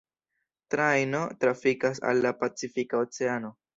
[0.73, 3.57] Trajno trafikas al la Pacifika oceano.